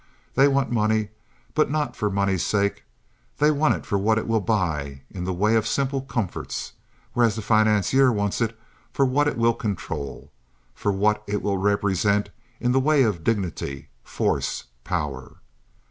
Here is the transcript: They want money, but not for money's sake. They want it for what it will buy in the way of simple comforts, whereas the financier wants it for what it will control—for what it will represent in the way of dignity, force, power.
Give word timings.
They 0.33 0.47
want 0.47 0.71
money, 0.71 1.09
but 1.53 1.69
not 1.69 1.95
for 1.95 2.09
money's 2.09 2.43
sake. 2.43 2.85
They 3.37 3.51
want 3.51 3.75
it 3.75 3.85
for 3.85 3.99
what 3.99 4.17
it 4.17 4.27
will 4.27 4.39
buy 4.41 5.01
in 5.11 5.25
the 5.25 5.31
way 5.31 5.53
of 5.53 5.67
simple 5.67 6.01
comforts, 6.01 6.73
whereas 7.13 7.35
the 7.35 7.43
financier 7.43 8.11
wants 8.11 8.41
it 8.41 8.57
for 8.91 9.05
what 9.05 9.27
it 9.27 9.37
will 9.37 9.53
control—for 9.53 10.91
what 10.91 11.21
it 11.27 11.43
will 11.43 11.59
represent 11.59 12.31
in 12.59 12.71
the 12.71 12.79
way 12.79 13.03
of 13.03 13.23
dignity, 13.23 13.89
force, 14.03 14.63
power. 14.83 15.35